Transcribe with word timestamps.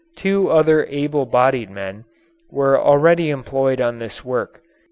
Two 0.17 0.49
other 0.49 0.87
able 0.89 1.27
bodied 1.27 1.69
men 1.69 2.05
were 2.49 2.75
already 2.75 3.29
employed 3.29 3.79
on 3.79 3.99
this 3.99 4.25
work. 4.25 4.63